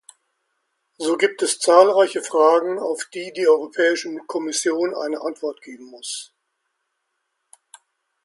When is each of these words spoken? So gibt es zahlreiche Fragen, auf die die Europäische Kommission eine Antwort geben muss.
So 0.97 1.15
gibt 1.15 1.43
es 1.43 1.59
zahlreiche 1.59 2.23
Fragen, 2.23 2.79
auf 2.79 3.05
die 3.13 3.31
die 3.33 3.47
Europäische 3.47 4.09
Kommission 4.25 4.95
eine 4.95 5.21
Antwort 5.21 5.61
geben 5.61 5.85
muss. 5.91 6.33